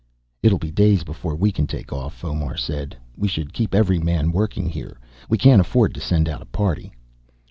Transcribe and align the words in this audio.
"It'll 0.41 0.57
be 0.57 0.71
days 0.71 1.03
before 1.03 1.35
we 1.35 1.51
can 1.51 1.67
take 1.67 1.93
off," 1.93 2.15
Fomar 2.17 2.57
said. 2.57 2.97
"We 3.15 3.27
should 3.27 3.53
keep 3.53 3.75
every 3.75 3.99
man 3.99 4.31
working 4.31 4.67
here. 4.67 4.99
We 5.29 5.37
can't 5.37 5.61
afford 5.61 5.93
to 5.93 6.01
send 6.01 6.27
out 6.27 6.41
a 6.41 6.45
party." 6.45 6.91